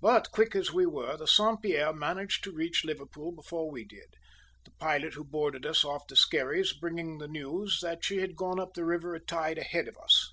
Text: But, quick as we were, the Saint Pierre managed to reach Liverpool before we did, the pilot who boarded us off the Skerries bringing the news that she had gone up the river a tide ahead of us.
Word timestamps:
But, 0.00 0.30
quick 0.30 0.54
as 0.54 0.72
we 0.72 0.86
were, 0.86 1.16
the 1.16 1.26
Saint 1.26 1.62
Pierre 1.62 1.92
managed 1.92 2.44
to 2.44 2.52
reach 2.52 2.84
Liverpool 2.84 3.32
before 3.32 3.68
we 3.72 3.84
did, 3.84 4.14
the 4.64 4.70
pilot 4.78 5.14
who 5.14 5.24
boarded 5.24 5.66
us 5.66 5.84
off 5.84 6.06
the 6.06 6.14
Skerries 6.14 6.72
bringing 6.72 7.18
the 7.18 7.26
news 7.26 7.80
that 7.82 8.04
she 8.04 8.18
had 8.18 8.36
gone 8.36 8.60
up 8.60 8.74
the 8.74 8.84
river 8.84 9.16
a 9.16 9.20
tide 9.20 9.58
ahead 9.58 9.88
of 9.88 9.98
us. 9.98 10.32